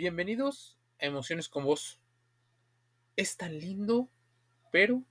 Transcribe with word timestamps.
Bienvenidos 0.00 0.78
a 0.98 1.04
Emociones 1.04 1.50
con 1.50 1.64
Vos. 1.64 2.00
Es 3.16 3.36
tan 3.36 3.58
lindo, 3.58 4.08
pero 4.72 5.02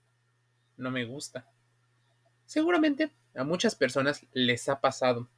no 0.77 0.89
me 0.89 1.05
gusta. 1.05 1.45
Seguramente 2.47 3.11
a 3.35 3.43
muchas 3.43 3.75
personas 3.75 4.25
les 4.33 4.67
ha 4.67 4.81
pasado. 4.81 5.29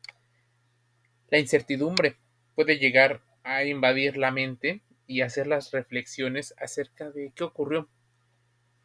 La 1.28 1.38
incertidumbre 1.38 2.16
puede 2.56 2.78
llegar 2.78 3.24
a 3.44 3.66
invadir 3.66 4.16
la 4.16 4.32
mente 4.32 4.84
y 5.06 5.20
hacer 5.20 5.48
las 5.48 5.72
reflexiones 5.72 6.56
acerca 6.58 7.12
de 7.12 7.34
qué 7.36 7.44
ocurrió. 7.44 7.90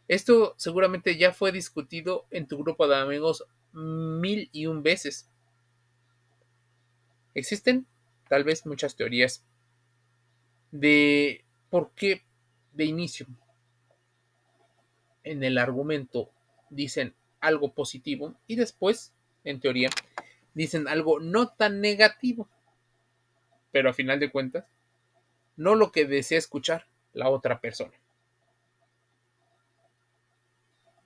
Esto 0.09 0.57
seguramente 0.59 1.17
ya 1.17 1.33
fue 1.33 1.53
discutido 1.53 2.27
en 2.33 2.49
tu 2.49 2.59
grupo 2.59 2.89
de 2.89 2.97
amigos 2.97 3.47
mil 3.71 4.49
y 4.51 4.67
un 4.67 4.83
veces. 4.83 5.31
Existen 7.35 7.87
tal 8.29 8.43
vez 8.43 8.67
muchas 8.67 8.97
teorías 8.97 9.47
de 10.71 11.45
por 11.71 11.93
qué 11.93 12.25
de 12.73 12.85
inicio 12.85 13.27
en 15.25 15.43
el 15.43 15.59
argumento 15.59 16.31
dicen 16.71 17.15
algo 17.41 17.73
positivo 17.73 18.35
y 18.47 18.57
después, 18.57 19.13
en 19.45 19.61
teoría, 19.61 19.91
dicen 20.55 20.89
algo 20.89 21.21
no 21.21 21.49
tan 21.49 21.81
negativo, 21.81 22.49
pero 23.73 23.91
a 23.91 23.95
final 23.95 24.21
de 24.21 24.31
cuentas, 24.31 24.65
no 25.57 25.75
lo 25.75 25.93
que 25.93 26.05
desea 26.07 26.39
escuchar 26.39 26.87
la 27.13 27.29
otra 27.29 27.61
persona. 27.61 27.93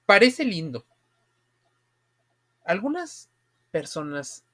Parece 0.07 0.45
lindo. 0.45 0.85
Algunas 2.65 3.31
personas, 3.71 4.45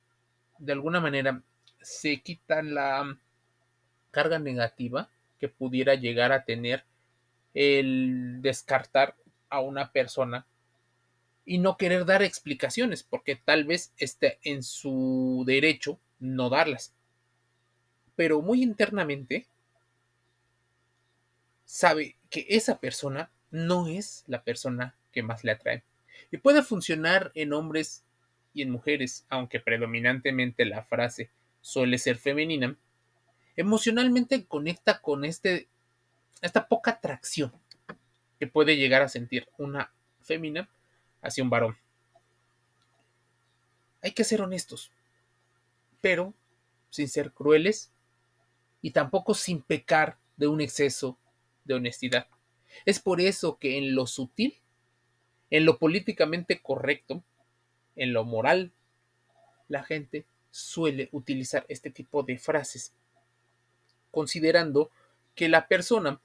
de 0.58 0.72
alguna 0.72 1.00
manera, 1.00 1.42
se 1.80 2.20
quitan 2.20 2.74
la 2.74 3.18
carga 4.16 4.38
negativa 4.38 5.10
que 5.38 5.50
pudiera 5.50 5.94
llegar 5.94 6.32
a 6.32 6.46
tener 6.46 6.84
el 7.52 8.40
descartar 8.40 9.14
a 9.50 9.60
una 9.60 9.92
persona 9.92 10.46
y 11.44 11.58
no 11.58 11.76
querer 11.76 12.06
dar 12.06 12.22
explicaciones, 12.22 13.02
porque 13.02 13.36
tal 13.36 13.64
vez 13.64 13.92
esté 13.98 14.38
en 14.42 14.62
su 14.62 15.44
derecho 15.46 16.00
no 16.18 16.48
darlas. 16.48 16.94
Pero 18.14 18.40
muy 18.40 18.62
internamente 18.62 19.46
sabe 21.66 22.16
que 22.30 22.46
esa 22.48 22.80
persona 22.80 23.30
no 23.50 23.86
es 23.86 24.24
la 24.28 24.44
persona 24.44 24.94
que 25.12 25.22
más 25.22 25.44
le 25.44 25.52
atrae. 25.52 25.82
Y 26.30 26.38
puede 26.38 26.62
funcionar 26.62 27.32
en 27.34 27.52
hombres 27.52 28.02
y 28.54 28.62
en 28.62 28.70
mujeres, 28.70 29.26
aunque 29.28 29.60
predominantemente 29.60 30.64
la 30.64 30.84
frase 30.84 31.28
suele 31.60 31.98
ser 31.98 32.16
femenina, 32.16 32.78
emocionalmente 33.56 34.46
conecta 34.46 35.00
con 35.00 35.24
este, 35.24 35.68
esta 36.42 36.68
poca 36.68 36.92
atracción 36.92 37.52
que 38.38 38.46
puede 38.46 38.76
llegar 38.76 39.02
a 39.02 39.08
sentir 39.08 39.48
una 39.56 39.92
fémina 40.20 40.68
hacia 41.22 41.42
un 41.42 41.50
varón. 41.50 41.76
Hay 44.02 44.12
que 44.12 44.24
ser 44.24 44.42
honestos, 44.42 44.92
pero 46.00 46.34
sin 46.90 47.08
ser 47.08 47.32
crueles 47.32 47.90
y 48.82 48.90
tampoco 48.90 49.34
sin 49.34 49.62
pecar 49.62 50.18
de 50.36 50.46
un 50.46 50.60
exceso 50.60 51.18
de 51.64 51.74
honestidad. 51.74 52.28
Es 52.84 53.00
por 53.00 53.20
eso 53.20 53.58
que 53.58 53.78
en 53.78 53.94
lo 53.94 54.06
sutil, 54.06 54.54
en 55.50 55.64
lo 55.64 55.78
políticamente 55.78 56.60
correcto, 56.60 57.24
en 57.96 58.12
lo 58.12 58.24
moral, 58.24 58.72
la 59.68 59.82
gente 59.82 60.26
suele 60.50 61.08
utilizar 61.12 61.64
este 61.68 61.90
tipo 61.90 62.22
de 62.22 62.38
frases 62.38 62.92
considerando 64.16 64.90
que 65.34 65.46
la 65.50 65.68
persona 65.68 66.18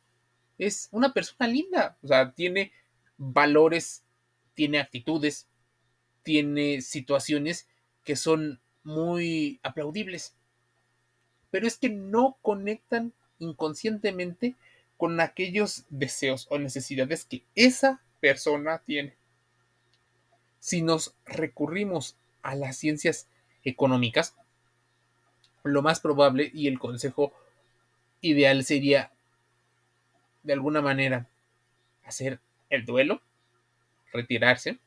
es 0.58 0.88
una 0.92 1.12
persona 1.12 1.46
linda, 1.46 1.98
o 2.02 2.08
sea, 2.08 2.32
tiene 2.32 2.72
valores, 3.18 4.02
tiene 4.54 4.80
actitudes, 4.80 5.50
tiene 6.24 6.82
situaciones 6.82 7.68
que 8.06 8.16
son 8.16 8.62
muy 8.86 9.60
aplaudibles, 9.62 10.34
pero 11.50 11.68
es 11.68 11.78
que 11.78 11.90
no 11.90 12.38
conectan 12.42 13.12
inconscientemente 13.40 14.56
con 14.96 15.20
aquellos 15.20 15.84
deseos 15.90 16.48
o 16.50 16.60
necesidades 16.60 17.26
que 17.26 17.44
esa 17.56 18.00
persona 18.22 18.78
tiene. 18.86 19.16
Si 20.62 20.82
nos 20.82 21.14
recurrimos 21.26 22.16
a 22.42 22.56
las 22.56 22.78
ciencias 22.78 23.28
económicas, 23.66 24.34
lo 25.64 25.82
más 25.82 26.00
probable 26.00 26.50
y 26.54 26.68
el 26.68 26.80
consejo 26.80 27.34
ideal 28.22 28.64
sería, 28.64 29.12
de 30.44 30.54
alguna 30.54 30.82
manera, 30.82 31.28
hacer 32.06 32.40
el 32.70 32.86
duelo, 32.86 33.22
retirarse 34.14 34.80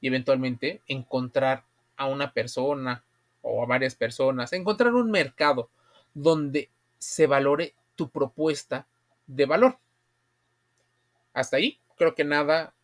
y 0.00 0.08
eventualmente 0.08 0.82
encontrar 0.86 1.64
a 1.96 2.06
una 2.06 2.32
persona 2.32 3.04
o 3.42 3.62
a 3.62 3.66
varias 3.66 3.94
personas, 3.94 4.52
encontrar 4.52 4.94
un 4.94 5.10
mercado 5.10 5.70
donde 6.12 6.70
se 6.98 7.26
valore 7.26 7.74
tu 7.96 8.10
propuesta 8.10 8.86
de 9.26 9.46
valor. 9.46 9.78
Hasta 11.32 11.56
ahí 11.56 11.78
creo 11.96 12.14
que 12.14 12.24
nada 12.24 12.74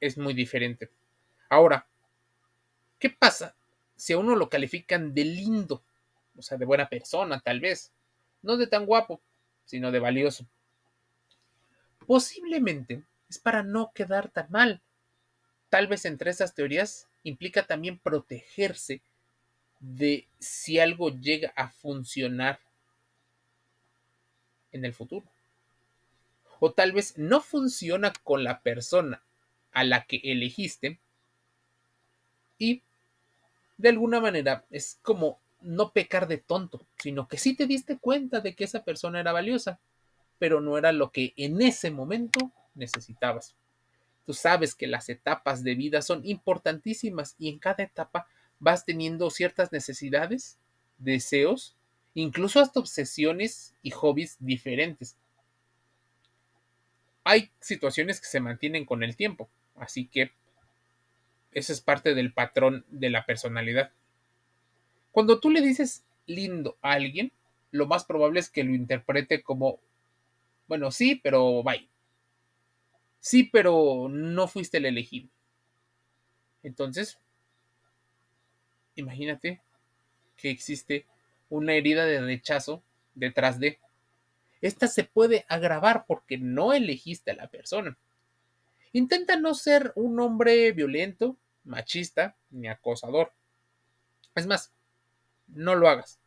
es 0.00 0.16
muy 0.16 0.34
diferente. 0.34 0.90
Ahora, 1.48 1.86
¿qué 2.98 3.10
pasa 3.10 3.54
si 3.96 4.12
a 4.12 4.18
uno 4.18 4.36
lo 4.36 4.48
califican 4.48 5.14
de 5.14 5.24
lindo? 5.24 5.82
O 6.36 6.42
sea, 6.42 6.56
de 6.56 6.64
buena 6.64 6.88
persona, 6.88 7.40
tal 7.40 7.60
vez 7.60 7.92
no 8.48 8.56
de 8.56 8.66
tan 8.66 8.86
guapo, 8.86 9.20
sino 9.66 9.92
de 9.92 9.98
valioso. 9.98 10.46
Posiblemente 12.06 13.02
es 13.28 13.38
para 13.38 13.62
no 13.62 13.92
quedar 13.92 14.30
tan 14.30 14.46
mal. 14.50 14.80
Tal 15.68 15.86
vez 15.86 16.06
entre 16.06 16.30
esas 16.30 16.54
teorías 16.54 17.08
implica 17.24 17.66
también 17.66 17.98
protegerse 17.98 19.02
de 19.80 20.26
si 20.38 20.80
algo 20.80 21.10
llega 21.10 21.52
a 21.56 21.68
funcionar 21.68 22.58
en 24.72 24.86
el 24.86 24.94
futuro. 24.94 25.26
O 26.58 26.72
tal 26.72 26.92
vez 26.92 27.18
no 27.18 27.42
funciona 27.42 28.14
con 28.24 28.44
la 28.44 28.62
persona 28.62 29.22
a 29.72 29.84
la 29.84 30.06
que 30.06 30.22
elegiste 30.24 30.98
y 32.56 32.82
de 33.76 33.90
alguna 33.90 34.20
manera 34.20 34.64
es 34.70 34.98
como 35.02 35.38
no 35.60 35.92
pecar 35.92 36.28
de 36.28 36.38
tonto, 36.38 36.86
sino 36.98 37.28
que 37.28 37.38
sí 37.38 37.54
te 37.54 37.66
diste 37.66 37.98
cuenta 37.98 38.40
de 38.40 38.54
que 38.54 38.64
esa 38.64 38.84
persona 38.84 39.20
era 39.20 39.32
valiosa, 39.32 39.80
pero 40.38 40.60
no 40.60 40.78
era 40.78 40.92
lo 40.92 41.10
que 41.10 41.34
en 41.36 41.60
ese 41.60 41.90
momento 41.90 42.52
necesitabas. 42.74 43.56
Tú 44.24 44.34
sabes 44.34 44.74
que 44.74 44.86
las 44.86 45.08
etapas 45.08 45.64
de 45.64 45.74
vida 45.74 46.02
son 46.02 46.24
importantísimas 46.24 47.34
y 47.38 47.48
en 47.48 47.58
cada 47.58 47.82
etapa 47.82 48.28
vas 48.60 48.84
teniendo 48.84 49.30
ciertas 49.30 49.72
necesidades, 49.72 50.58
deseos, 50.98 51.76
incluso 52.14 52.60
hasta 52.60 52.80
obsesiones 52.80 53.74
y 53.82 53.90
hobbies 53.90 54.36
diferentes. 54.38 55.16
Hay 57.24 57.50
situaciones 57.60 58.20
que 58.20 58.26
se 58.26 58.40
mantienen 58.40 58.84
con 58.84 59.02
el 59.02 59.16
tiempo, 59.16 59.48
así 59.76 60.06
que 60.06 60.32
eso 61.52 61.72
es 61.72 61.80
parte 61.80 62.14
del 62.14 62.32
patrón 62.32 62.84
de 62.88 63.10
la 63.10 63.26
personalidad. 63.26 63.92
Cuando 65.18 65.40
tú 65.40 65.50
le 65.50 65.60
dices 65.62 66.04
lindo 66.26 66.78
a 66.80 66.92
alguien, 66.92 67.32
lo 67.72 67.88
más 67.88 68.04
probable 68.04 68.38
es 68.38 68.48
que 68.50 68.62
lo 68.62 68.72
interprete 68.72 69.42
como, 69.42 69.80
bueno, 70.68 70.92
sí, 70.92 71.16
pero 71.16 71.60
bye. 71.64 71.88
Sí, 73.18 73.42
pero 73.42 74.06
no 74.08 74.46
fuiste 74.46 74.76
el 74.76 74.86
elegido. 74.86 75.28
Entonces, 76.62 77.18
imagínate 78.94 79.60
que 80.36 80.50
existe 80.50 81.04
una 81.48 81.74
herida 81.74 82.06
de 82.06 82.20
rechazo 82.20 82.84
detrás 83.16 83.58
de. 83.58 83.80
Esta 84.60 84.86
se 84.86 85.02
puede 85.02 85.46
agravar 85.48 86.04
porque 86.06 86.38
no 86.38 86.72
elegiste 86.72 87.32
a 87.32 87.34
la 87.34 87.48
persona. 87.48 87.98
Intenta 88.92 89.36
no 89.36 89.54
ser 89.54 89.92
un 89.96 90.20
hombre 90.20 90.70
violento, 90.70 91.36
machista 91.64 92.36
ni 92.50 92.68
acosador. 92.68 93.32
Es 94.36 94.46
más, 94.46 94.72
no 95.48 95.74
lo 95.74 95.88
hagas. 95.88 96.18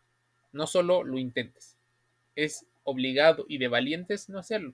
No 0.52 0.68
solo 0.68 1.04
lo 1.04 1.18
intentes. 1.18 1.76
Es 2.36 2.66
obligado 2.84 3.46
y 3.48 3.58
de 3.58 3.68
valientes 3.68 4.30
no 4.30 4.40
hacerlo. 4.40 4.74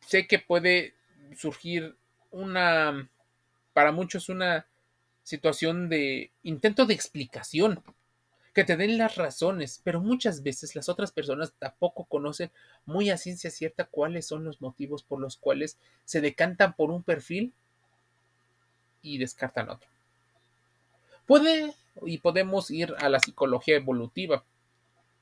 Sé 0.00 0.26
que 0.26 0.38
puede 0.38 0.94
surgir 1.36 1.96
una, 2.30 3.08
para 3.72 3.92
muchos, 3.92 4.28
una 4.28 4.66
situación 5.22 5.88
de 5.88 6.30
intento 6.42 6.86
de 6.86 6.94
explicación, 6.94 7.82
que 8.54 8.64
te 8.64 8.76
den 8.76 8.98
las 8.98 9.16
razones, 9.16 9.80
pero 9.84 10.00
muchas 10.00 10.42
veces 10.42 10.74
las 10.74 10.88
otras 10.88 11.12
personas 11.12 11.52
tampoco 11.58 12.04
conocen 12.06 12.50
muy 12.86 13.10
a 13.10 13.18
ciencia 13.18 13.50
cierta 13.50 13.84
cuáles 13.84 14.26
son 14.26 14.44
los 14.44 14.60
motivos 14.60 15.02
por 15.02 15.20
los 15.20 15.36
cuales 15.36 15.78
se 16.04 16.20
decantan 16.20 16.74
por 16.74 16.90
un 16.90 17.02
perfil 17.02 17.52
y 19.02 19.18
descartan 19.18 19.68
otro. 19.68 19.88
Puede 21.28 21.74
y 22.06 22.18
podemos 22.18 22.70
ir 22.70 22.94
a 23.00 23.10
la 23.10 23.20
psicología 23.20 23.76
evolutiva. 23.76 24.46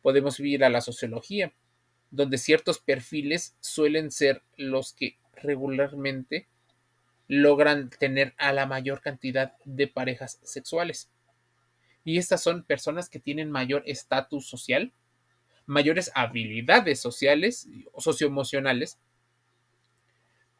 podemos 0.03 0.39
ir 0.39 0.63
a 0.63 0.71
la 0.71 0.81
sociología, 0.81 1.53
donde 2.13 2.39
ciertos 2.39 2.79
perfiles 2.79 3.57
suelen 3.59 4.13
ser 4.13 4.45
los 4.57 4.93
que 4.93 5.19
regularmente 5.35 6.47
logran 7.27 7.91
tener 7.91 8.35
a 8.39 8.53
la 8.53 8.67
mayor 8.67 9.01
cantidad 9.01 9.55
de 9.65 9.89
parejas 9.89 10.39
sexuales. 10.45 11.11
Y 12.05 12.19
estas 12.19 12.41
son 12.41 12.63
personas 12.63 13.09
que 13.09 13.19
tienen 13.19 13.51
mayor 13.51 13.83
estatus 13.85 14.47
social, 14.47 14.93
mayores 15.67 16.13
habilidades 16.15 17.01
sociales 17.01 17.69
o 17.93 18.01
socioemocionales, 18.01 18.97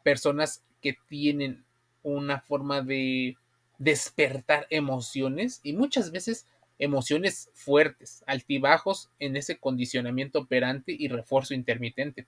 personas 0.03 0.61
que 0.81 0.97
tienen 1.07 1.63
una 2.03 2.41
forma 2.41 2.81
de 2.81 3.37
despertar 3.77 4.67
emociones 4.69 5.59
y 5.63 5.73
muchas 5.73 6.11
veces 6.11 6.47
emociones 6.79 7.49
fuertes, 7.53 8.23
altibajos 8.27 9.09
en 9.19 9.35
ese 9.35 9.57
condicionamiento 9.57 10.39
operante 10.39 10.95
y 10.97 11.07
refuerzo 11.07 11.53
intermitente. 11.53 12.27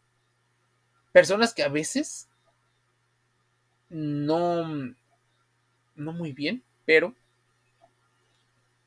Personas 1.12 1.54
que 1.54 1.64
a 1.64 1.70
veces 1.70 2.30
no, 3.90 4.68
no 5.96 6.14
muy 6.14 6.34
bien, 6.34 6.64
pero 6.86 7.16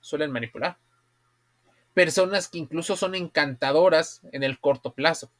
suelen 0.01 0.31
manipular. 0.31 0.79
Personas 1.95 2.49
que 2.49 2.59
incluso 2.59 2.97
son 2.97 3.15
encantadoras 3.15 4.23
en 4.33 4.43
el 4.43 4.59
corto 4.59 4.95
plazo. 4.95 5.31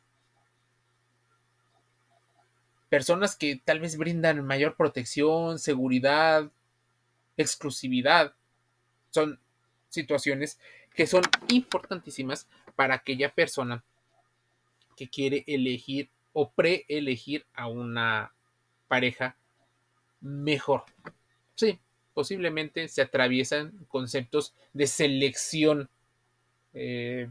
Personas 2.89 3.37
que 3.37 3.61
tal 3.65 3.81
vez 3.81 3.97
brindan 3.97 4.45
mayor 4.45 4.77
protección, 4.77 5.59
seguridad, 5.59 6.51
exclusividad. 7.37 8.35
Son 9.11 9.39
situaciones 9.89 10.59
que 10.95 11.07
son 11.07 11.23
importantísimas 11.49 12.49
para 12.77 12.95
aquella 12.95 13.35
persona 13.35 13.85
que 14.97 15.09
quiere 15.09 15.45
elegir 15.47 16.11
o 16.33 16.51
preelegir 16.51 17.47
a 17.55 17.67
una 17.67 18.33
pareja 18.89 19.37
mejor. 20.21 20.85
Sí, 21.55 21.79
posiblemente 22.15 22.89
se 22.89 23.03
atraviesan 23.03 23.73
conceptos 23.89 24.55
de 24.73 24.87
selección 24.87 25.89
eh, 26.75 27.29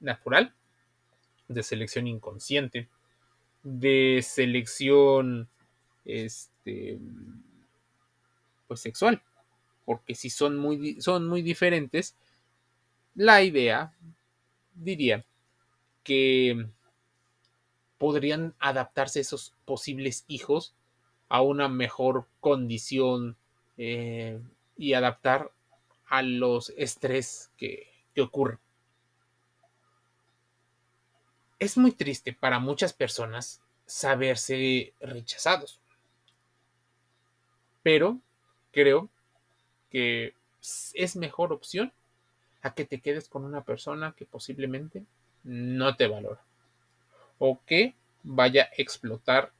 natural, 0.00 0.52
de 1.48 1.62
selección 1.62 2.06
inconsciente, 2.06 2.88
de 3.62 4.20
selección 4.22 5.48
este, 6.04 6.98
pues 8.66 8.80
sexual 8.80 9.22
porque 9.90 10.14
si 10.14 10.30
son 10.30 10.56
muy, 10.56 11.00
son 11.00 11.26
muy 11.26 11.42
diferentes, 11.42 12.14
la 13.16 13.42
idea 13.42 13.92
diría 14.72 15.24
que 16.04 16.68
podrían 17.98 18.54
adaptarse 18.60 19.18
esos 19.18 19.52
posibles 19.64 20.24
hijos 20.28 20.76
a 21.28 21.42
una 21.42 21.68
mejor 21.68 22.28
condición 22.38 23.36
eh, 23.78 24.38
y 24.76 24.92
adaptar 24.92 25.50
a 26.06 26.22
los 26.22 26.72
estrés 26.76 27.50
que, 27.56 27.88
que 28.14 28.20
ocurren. 28.20 28.60
Es 31.58 31.76
muy 31.76 31.90
triste 31.90 32.32
para 32.32 32.60
muchas 32.60 32.92
personas 32.92 33.60
saberse 33.86 34.94
rechazados, 35.00 35.80
pero 37.82 38.20
creo 38.70 39.10
que 39.90 40.34
es 40.94 41.16
mejor 41.16 41.52
opción 41.52 41.92
a 42.62 42.74
que 42.74 42.84
te 42.84 43.00
quedes 43.00 43.28
con 43.28 43.44
una 43.44 43.64
persona 43.64 44.14
que 44.16 44.26
posiblemente 44.26 45.04
no 45.42 45.96
te 45.96 46.06
valora 46.06 46.40
o 47.38 47.60
que 47.66 47.94
vaya 48.22 48.64
a 48.64 48.70
explotar 48.76 49.52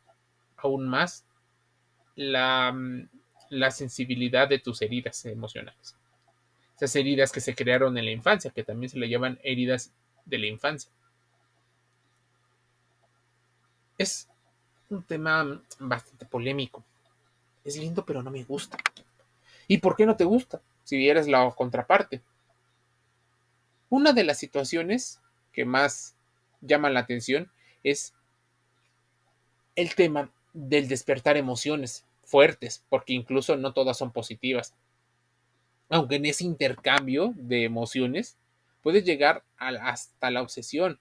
aún 0.57 0.89
más 0.89 1.25
la, 2.15 2.75
la 3.49 3.71
sensibilidad 3.71 4.49
de 4.49 4.59
tus 4.59 4.83
heridas 4.83 5.25
emocionales. 5.25 5.97
Esas 6.77 6.95
heridas 6.97 7.33
que 7.33 7.41
se 7.41 7.55
crearon 7.55 7.97
en 7.97 8.05
la 8.05 8.11
infancia, 8.11 8.51
que 8.51 8.65
también 8.65 8.91
se 8.91 8.99
le 8.99 9.09
llaman 9.09 9.39
heridas 9.43 9.93
de 10.25 10.39
la 10.39 10.47
infancia. 10.47 10.91
Es 13.97 14.29
un 14.89 15.03
tema 15.03 15.63
bastante 15.79 16.27
polémico. 16.27 16.85
Es 17.65 17.77
lindo, 17.77 18.05
pero 18.05 18.23
no 18.23 18.31
me 18.31 18.45
gusta. 18.45 18.79
¿Y 19.71 19.79
por 19.79 19.95
qué 19.95 20.05
no 20.05 20.17
te 20.17 20.25
gusta 20.25 20.61
si 20.83 21.09
eres 21.09 21.29
la 21.29 21.49
contraparte? 21.53 22.21
Una 23.89 24.13
de 24.13 24.25
las 24.25 24.37
situaciones 24.37 25.21
que 25.53 25.65
más 25.65 26.17
llaman 26.61 26.93
la 26.93 26.99
atención 26.99 27.53
es 27.85 28.13
el 29.77 29.95
tema 29.95 30.33
del 30.55 30.89
despertar 30.89 31.37
emociones 31.37 32.05
fuertes, 32.25 32.83
porque 32.89 33.13
incluso 33.13 33.57
no 33.57 33.73
todas 33.73 33.97
son 33.97 34.11
positivas. 34.11 34.75
Aunque 35.89 36.17
en 36.17 36.27
ese 36.27 36.43
intercambio 36.43 37.33
de 37.37 37.63
emociones 37.63 38.37
puede 38.83 39.05
llegar 39.05 39.45
hasta 39.57 40.33
la 40.33 40.43
obsesión. 40.43 40.99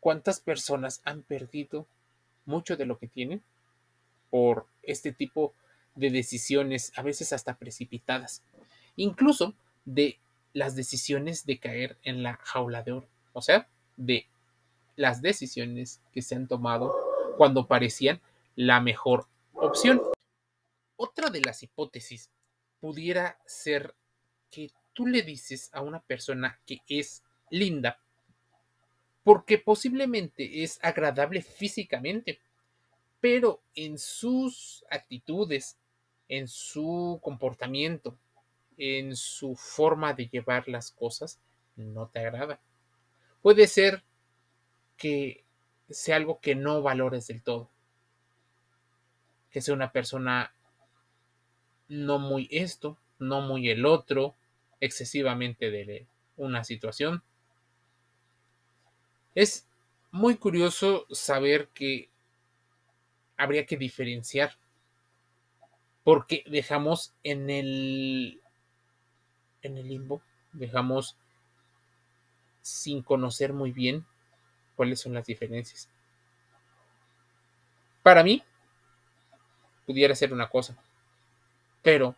¿Cuántas 0.00 0.38
personas 0.38 1.00
han 1.06 1.22
perdido 1.22 1.86
mucho 2.44 2.76
de 2.76 2.84
lo 2.84 2.98
que 2.98 3.08
tienen 3.08 3.42
por 4.28 4.66
este 4.82 5.12
tipo 5.12 5.54
de 5.94 6.10
decisiones, 6.10 6.92
a 6.96 7.02
veces 7.02 7.32
hasta 7.32 7.56
precipitadas, 7.56 8.42
incluso 8.96 9.54
de 9.84 10.18
las 10.52 10.76
decisiones 10.76 11.46
de 11.46 11.58
caer 11.58 11.96
en 12.02 12.22
la 12.22 12.36
jaula 12.36 12.82
de 12.82 12.92
oro, 12.92 13.08
o 13.32 13.42
sea, 13.42 13.68
de 13.96 14.26
las 14.96 15.22
decisiones 15.22 16.00
que 16.12 16.22
se 16.22 16.34
han 16.34 16.48
tomado 16.48 16.94
cuando 17.36 17.66
parecían 17.66 18.20
la 18.56 18.80
mejor 18.80 19.26
opción. 19.54 20.02
Otra 20.96 21.30
de 21.30 21.40
las 21.40 21.62
hipótesis 21.62 22.30
pudiera 22.80 23.38
ser 23.46 23.94
que 24.50 24.70
tú 24.92 25.06
le 25.06 25.22
dices 25.22 25.70
a 25.72 25.80
una 25.80 26.00
persona 26.00 26.60
que 26.66 26.80
es 26.88 27.22
linda 27.50 27.98
porque 29.24 29.58
posiblemente 29.58 30.62
es 30.62 30.78
agradable 30.82 31.42
físicamente, 31.42 32.40
pero 33.20 33.62
en 33.74 33.98
sus 33.98 34.84
actitudes, 34.90 35.78
en 36.32 36.48
su 36.48 37.20
comportamiento, 37.22 38.16
en 38.78 39.16
su 39.16 39.54
forma 39.54 40.14
de 40.14 40.28
llevar 40.28 40.66
las 40.66 40.90
cosas, 40.90 41.38
no 41.76 42.08
te 42.08 42.20
agrada. 42.20 42.58
Puede 43.42 43.66
ser 43.66 44.02
que 44.96 45.44
sea 45.90 46.16
algo 46.16 46.40
que 46.40 46.54
no 46.54 46.80
valores 46.80 47.26
del 47.26 47.42
todo. 47.42 47.68
Que 49.50 49.60
sea 49.60 49.74
una 49.74 49.92
persona 49.92 50.54
no 51.88 52.18
muy 52.18 52.48
esto, 52.50 52.96
no 53.18 53.42
muy 53.42 53.68
el 53.68 53.84
otro, 53.84 54.34
excesivamente 54.80 55.70
de 55.70 56.06
una 56.38 56.64
situación. 56.64 57.22
Es 59.34 59.68
muy 60.10 60.36
curioso 60.36 61.04
saber 61.10 61.68
que 61.74 62.08
habría 63.36 63.66
que 63.66 63.76
diferenciar 63.76 64.56
porque 66.04 66.44
dejamos 66.46 67.14
en 67.22 67.50
el 67.50 68.40
en 69.62 69.78
el 69.78 69.86
limbo, 69.88 70.22
dejamos 70.52 71.16
sin 72.60 73.02
conocer 73.02 73.52
muy 73.52 73.72
bien 73.72 74.04
cuáles 74.74 75.00
son 75.00 75.14
las 75.14 75.26
diferencias. 75.26 75.88
Para 78.02 78.24
mí, 78.24 78.42
pudiera 79.86 80.14
ser 80.14 80.32
una 80.32 80.48
cosa, 80.48 80.76
pero 81.82 82.16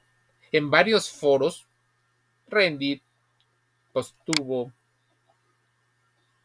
en 0.53 0.71
varios 0.71 1.11
foros, 1.11 1.67
Reddit, 2.49 3.03
Postuvo, 3.93 4.73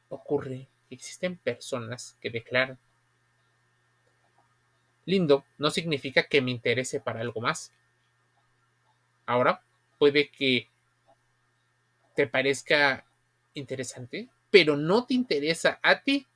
ocurre 0.10 0.68
que 0.88 0.96
existen 0.96 1.38
personas 1.38 2.18
que 2.22 2.30
declaran 2.30 2.78
lindo 5.10 5.44
no 5.58 5.72
significa 5.72 6.28
que 6.28 6.42
me 6.42 6.52
interese 6.52 7.00
para 7.00 7.22
algo 7.22 7.42
más. 7.42 7.74
Ahora, 9.26 9.64
puede 9.98 10.30
que 10.30 10.70
te 12.16 12.28
parezca 12.28 13.06
interesante, 13.56 14.30
pero 14.52 14.78
no 14.78 15.06
te 15.06 15.16
interesa 15.16 15.80
a 15.82 16.02
ti, 16.04 16.28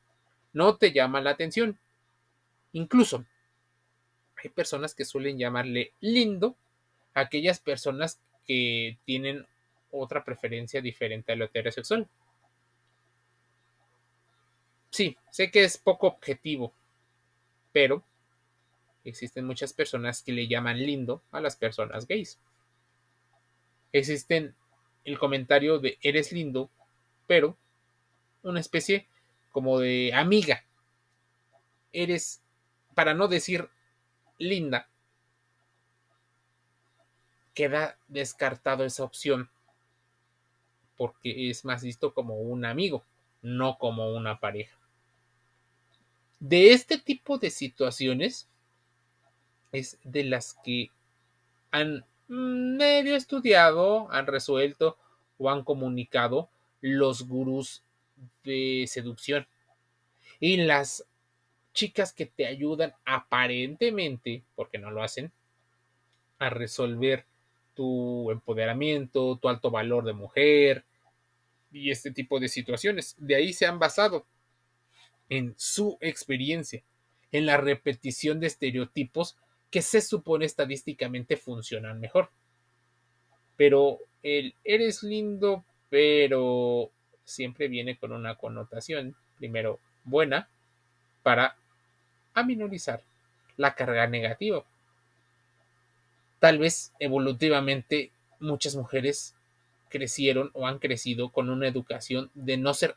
no 0.53 0.77
te 0.77 0.92
llama 0.92 1.22
la 1.22 1.32
atención. 1.32 1.77
Incluso, 2.72 3.25
hay 4.44 4.50
personas 4.50 4.96
que 4.96 5.06
suelen 5.06 5.38
llamarle 5.38 5.94
lindo 6.00 6.58
a 7.13 7.22
aquellas 7.22 7.60
personas 7.60 8.20
que 8.46 8.98
tienen 9.06 9.46
otra 9.92 10.24
preferencia 10.24 10.82
diferente 10.82 11.32
a 11.32 11.36
lo 11.36 11.46
heterosexual. 11.46 12.08
Sí, 14.89 15.15
sé 15.32 15.51
que 15.51 15.63
es 15.63 15.77
poco 15.77 16.08
objetivo, 16.08 16.74
pero 17.72 18.03
existen 19.03 19.45
muchas 19.45 19.74
personas 19.74 20.22
que 20.22 20.31
le 20.31 20.48
llaman 20.48 20.77
lindo 20.77 21.24
a 21.31 21.41
las 21.41 21.55
personas 21.55 22.07
gays. 22.07 22.39
Existen 23.91 24.55
el 25.03 25.19
comentario 25.19 25.79
de 25.79 25.98
eres 26.01 26.31
lindo, 26.31 26.69
pero 27.27 27.57
una 28.41 28.60
especie 28.60 29.07
como 29.51 29.79
de 29.79 30.13
amiga. 30.13 30.65
Eres, 31.91 32.41
para 32.95 33.13
no 33.13 33.27
decir 33.27 33.69
linda, 34.39 34.89
queda 37.53 37.98
descartado 38.07 38.83
esa 38.83 39.03
opción 39.03 39.50
porque 40.98 41.50
es 41.50 41.65
más 41.65 41.83
visto 41.83 42.13
como 42.13 42.36
un 42.36 42.65
amigo, 42.65 43.03
no 43.41 43.77
como 43.77 44.13
una 44.13 44.39
pareja. 44.39 44.77
De 46.39 46.74
este 46.74 46.98
tipo 46.98 47.38
de 47.38 47.50
situaciones 47.50 48.48
es 49.74 50.00
de 50.03 50.24
las 50.24 50.56
que 50.63 50.89
han 51.72 52.06
medio 52.27 53.15
estudiado, 53.15 54.10
han 54.12 54.27
resuelto 54.27 54.98
o 55.38 55.50
han 55.50 55.63
comunicado 55.63 56.50
los 56.80 57.27
gurús 57.27 57.84
de 58.44 58.86
seducción. 58.88 59.48
Y 60.39 60.58
las 60.58 61.06
chicas 61.74 62.13
que 62.13 62.27
te 62.27 62.46
ayudan 62.46 62.94
aparentemente, 63.03 64.44
porque 64.56 64.77
no 64.77 64.92
lo 64.92 65.03
hacen, 65.03 65.32
a 66.38 66.50
resolver 66.50 67.25
tu 67.74 68.30
empoderamiento, 68.30 69.38
tu 69.42 69.50
alto 69.50 69.72
valor 69.72 70.06
de 70.06 70.13
mujer 70.13 70.86
y 71.72 71.89
este 71.89 72.12
tipo 72.12 72.39
de 72.39 72.48
situaciones. 72.48 73.15
De 73.18 73.36
ahí 73.36 73.53
se 73.53 73.65
han 73.65 73.80
basado 73.80 74.25
en 75.30 75.56
su 75.58 75.98
experiencia, 76.00 76.84
en 77.32 77.48
la 77.48 77.58
repetición 77.58 78.39
de 78.39 78.48
estereotipos 78.48 79.38
que 79.74 79.82
se 79.82 80.01
supone 80.01 80.46
estadísticamente 80.46 81.36
funcionan 81.36 82.00
mejor. 82.00 82.30
Pero 83.58 83.98
el 84.22 84.53
eres 84.63 85.01
lindo, 85.01 85.65
pero 85.89 86.92
siempre 87.25 87.68
viene 87.70 87.98
con 87.98 88.12
una 88.12 88.36
connotación, 88.36 89.15
primero, 89.39 89.80
buena, 90.03 90.48
para 91.24 91.56
aminorizar 92.36 93.01
la 93.58 93.74
carga 93.74 94.06
negativa. 94.06 94.63
Tal 96.38 96.60
vez 96.60 96.94
evolutivamente 97.00 98.12
muchas 98.39 98.75
mujeres 98.75 99.34
crecieron 99.89 100.51
o 100.53 100.68
han 100.68 100.77
crecido 100.77 101.30
con 101.30 101.50
una 101.50 101.68
educación 101.68 102.30
de 102.36 102.58
no 102.58 102.75
ser 102.75 102.96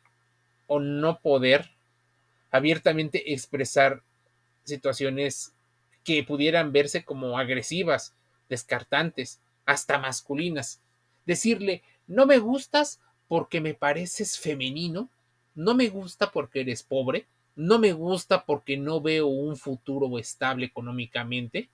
o 0.66 0.78
no 0.78 1.20
poder 1.20 1.70
abiertamente 2.50 3.32
expresar 3.32 4.02
situaciones 4.64 5.54
que 6.06 6.22
pudieran 6.22 6.70
verse 6.70 7.04
como 7.04 7.36
agresivas, 7.36 8.14
descartantes, 8.48 9.40
hasta 9.64 9.98
masculinas. 9.98 10.80
Decirle, 11.26 11.82
no 12.06 12.26
me 12.26 12.38
gustas 12.38 13.00
porque 13.26 13.60
me 13.60 13.74
pareces 13.74 14.38
femenino, 14.38 15.10
no 15.56 15.74
me 15.74 15.88
gusta 15.88 16.30
porque 16.30 16.60
eres 16.60 16.84
pobre, 16.84 17.26
no 17.56 17.80
me 17.80 17.92
gusta 17.92 18.44
porque 18.44 18.76
no 18.76 19.00
veo 19.00 19.26
un 19.26 19.56
futuro 19.56 20.16
estable 20.20 20.66
económicamente, 20.66 21.68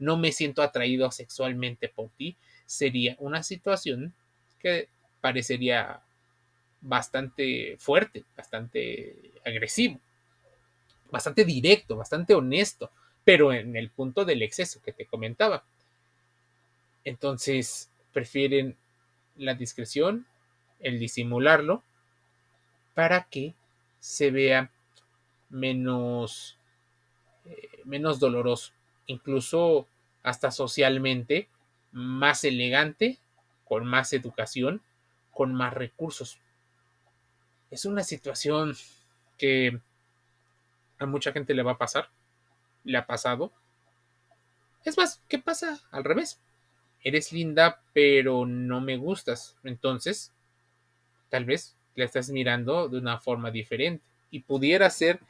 no 0.00 0.16
me 0.16 0.32
siento 0.32 0.62
atraído 0.62 1.08
sexualmente 1.12 1.88
por 1.88 2.08
ti, 2.16 2.36
sería 2.66 3.14
una 3.20 3.44
situación 3.44 4.12
que 4.58 4.88
parecería 5.20 6.00
bastante 6.80 7.76
fuerte, 7.78 8.24
bastante 8.36 9.14
agresivo, 9.46 10.00
bastante 11.08 11.44
directo, 11.44 11.94
bastante 11.94 12.34
honesto, 12.34 12.90
pero 13.30 13.52
en 13.52 13.76
el 13.76 13.90
punto 13.90 14.24
del 14.24 14.42
exceso 14.42 14.82
que 14.82 14.92
te 14.92 15.06
comentaba. 15.06 15.62
Entonces, 17.04 17.88
prefieren 18.12 18.76
la 19.36 19.54
discreción, 19.54 20.26
el 20.80 20.98
disimularlo, 20.98 21.84
para 22.92 23.28
que 23.30 23.54
se 24.00 24.32
vea 24.32 24.72
menos, 25.48 26.58
eh, 27.44 27.68
menos 27.84 28.18
doloroso, 28.18 28.72
incluso 29.06 29.86
hasta 30.24 30.50
socialmente 30.50 31.46
más 31.92 32.42
elegante, 32.42 33.20
con 33.64 33.86
más 33.86 34.12
educación, 34.12 34.82
con 35.30 35.54
más 35.54 35.72
recursos. 35.72 36.40
Es 37.70 37.84
una 37.84 38.02
situación 38.02 38.74
que 39.38 39.78
a 40.98 41.06
mucha 41.06 41.30
gente 41.30 41.54
le 41.54 41.62
va 41.62 41.70
a 41.70 41.78
pasar, 41.78 42.10
le 42.84 42.98
ha 42.98 43.06
pasado. 43.06 43.52
Es 44.84 44.96
más, 44.96 45.20
¿qué 45.28 45.38
pasa 45.38 45.80
al 45.90 46.04
revés? 46.04 46.38
Eres 47.02 47.32
linda, 47.32 47.80
pero 47.92 48.46
no 48.46 48.80
me 48.80 48.96
gustas. 48.96 49.56
Entonces, 49.64 50.32
tal 51.28 51.44
vez 51.44 51.76
la 51.94 52.04
estás 52.04 52.30
mirando 52.30 52.88
de 52.88 52.98
una 52.98 53.18
forma 53.18 53.50
diferente. 53.50 54.04
Y 54.30 54.40
pudiera 54.40 54.88
ser 54.90 55.20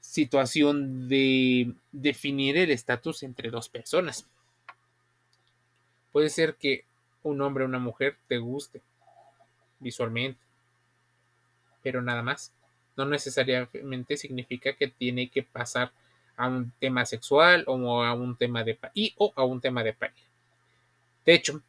situación 0.00 1.08
de 1.08 1.74
definir 1.92 2.56
el 2.56 2.70
estatus 2.70 3.22
entre 3.22 3.50
dos 3.50 3.68
personas. 3.68 4.26
Puede 6.12 6.28
ser 6.28 6.56
que 6.56 6.84
un 7.22 7.40
hombre 7.40 7.64
o 7.64 7.66
una 7.66 7.78
mujer 7.78 8.16
te 8.28 8.38
guste 8.38 8.82
visualmente, 9.80 10.40
pero 11.82 12.02
nada 12.02 12.22
más. 12.22 12.52
No 12.96 13.06
necesariamente 13.06 14.18
significa 14.18 14.74
que 14.74 14.88
tiene 14.88 15.28
que 15.30 15.42
pasar 15.42 15.92
a 16.36 16.48
un 16.48 16.72
tema 16.80 17.04
sexual 17.04 17.64
o 17.66 18.02
a 18.02 18.14
un 18.14 18.36
tema 18.36 18.64
de 18.64 18.78
y 18.94 19.14
o 19.18 19.32
a 19.36 19.44
un 19.44 19.60
tema 19.60 19.82
de 19.82 19.92
pareja. 19.92 20.26
De 21.24 21.34
hecho, 21.34 21.60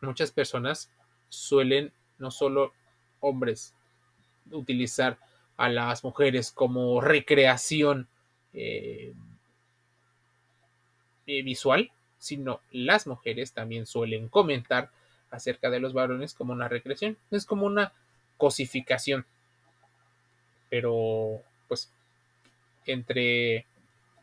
muchas 0.00 0.30
personas 0.30 0.90
suelen 1.28 1.92
no 2.18 2.30
solo 2.30 2.72
hombres 3.20 3.74
utilizar 4.50 5.18
a 5.56 5.68
las 5.68 6.04
mujeres 6.04 6.52
como 6.52 7.00
recreación 7.00 8.08
eh, 8.52 9.12
eh, 11.26 11.42
visual, 11.42 11.90
sino 12.18 12.60
las 12.70 13.06
mujeres 13.06 13.52
también 13.52 13.86
suelen 13.86 14.28
comentar 14.28 14.90
acerca 15.30 15.70
de 15.70 15.80
los 15.80 15.92
varones 15.92 16.34
como 16.34 16.52
una 16.52 16.68
recreación. 16.68 17.16
Es 17.30 17.46
como 17.46 17.66
una 17.66 17.92
cosificación. 18.36 19.24
Pero, 20.68 21.42
pues, 21.68 21.90
entre, 22.86 23.66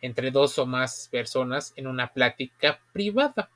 entre 0.02 0.32
dos 0.32 0.58
o 0.60 0.66
más 0.66 1.08
personas 1.12 1.74
en 1.76 1.88
una 1.88 2.14
plática 2.14 2.80
privada. 2.94 3.50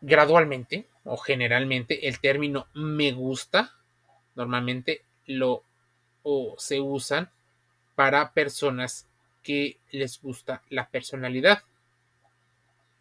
Gradualmente 0.00 0.86
o 1.04 1.16
generalmente 1.16 2.08
el 2.08 2.20
término 2.20 2.66
me 2.74 3.12
gusta 3.12 3.74
normalmente 4.34 5.02
lo 5.26 5.62
o 6.22 6.54
se 6.58 6.80
usan 6.80 7.30
para 7.94 8.32
personas 8.32 9.06
que 9.42 9.78
les 9.90 10.20
gusta 10.20 10.62
la 10.70 10.88
personalidad. 10.88 11.62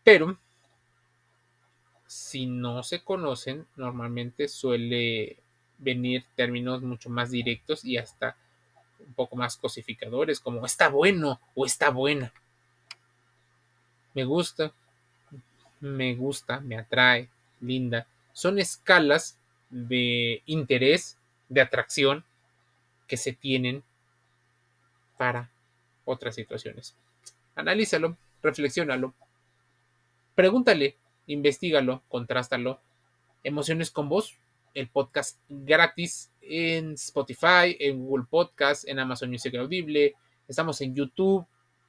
Pero 0.03 0.37
si 2.07 2.47
no 2.47 2.83
se 2.83 3.03
conocen, 3.03 3.67
normalmente 3.75 4.47
suele 4.47 5.37
venir 5.77 6.25
términos 6.35 6.81
mucho 6.81 7.09
más 7.09 7.31
directos 7.31 7.85
y 7.85 7.97
hasta 7.97 8.35
un 8.99 9.13
poco 9.13 9.35
más 9.35 9.57
cosificadores, 9.57 10.39
como 10.39 10.65
está 10.65 10.89
bueno 10.89 11.39
o 11.55 11.65
está 11.65 11.89
buena. 11.89 12.33
Me 14.13 14.23
gusta, 14.23 14.73
me 15.79 16.15
gusta, 16.15 16.59
me 16.59 16.77
atrae, 16.77 17.29
linda. 17.61 18.07
Son 18.33 18.59
escalas 18.59 19.37
de 19.69 20.41
interés, 20.45 21.17
de 21.47 21.61
atracción 21.61 22.23
que 23.07 23.17
se 23.17 23.33
tienen 23.33 23.83
para 25.17 25.49
otras 26.05 26.35
situaciones. 26.35 26.95
Analízalo, 27.55 28.17
reflexiónalo, 28.41 29.13
pregúntale, 30.35 30.95
investigalo, 31.27 32.01
contrástalo. 32.07 32.79
Emociones 33.43 33.91
con 33.91 34.09
vos, 34.09 34.37
el 34.73 34.89
podcast 34.89 35.39
gratis 35.47 36.31
en 36.41 36.93
Spotify, 36.93 37.75
en 37.79 37.99
Google 37.99 38.25
Podcast, 38.29 38.87
en 38.87 38.99
Amazon 38.99 39.29
Music 39.29 39.55
Audible. 39.55 40.15
Estamos 40.47 40.81
en 40.81 40.95
YouTube, 40.95 41.45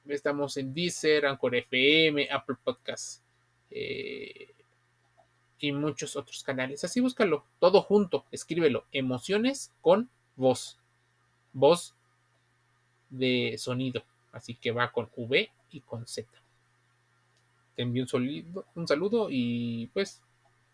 estamos 0.07 0.57
en 0.57 0.73
Deezer, 0.73 1.25
Anchor 1.25 1.55
FM, 1.55 2.29
Apple 2.31 2.57
Podcasts 2.63 3.23
eh, 3.69 4.53
y 5.59 5.71
muchos 5.71 6.15
otros 6.15 6.43
canales. 6.43 6.83
Así 6.83 6.99
búscalo, 6.99 7.45
todo 7.59 7.81
junto, 7.81 8.25
escríbelo. 8.31 8.85
Emociones 8.91 9.71
con 9.81 10.09
voz. 10.35 10.79
Voz 11.53 11.95
de 13.09 13.55
sonido. 13.57 14.03
Así 14.31 14.55
que 14.55 14.71
va 14.71 14.91
con 14.91 15.09
V 15.15 15.49
y 15.71 15.81
con 15.81 16.07
Z. 16.07 16.29
Te 17.75 17.83
envío 17.83 18.05
un, 18.13 18.65
un 18.75 18.87
saludo 18.87 19.27
y 19.29 19.87
pues 19.87 20.21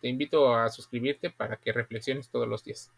te 0.01 0.07
invito 0.07 0.53
a 0.55 0.69
suscribirte 0.69 1.29
para 1.29 1.57
que 1.57 1.71
reflexiones 1.71 2.29
todos 2.29 2.47
los 2.47 2.63
días. 2.63 2.91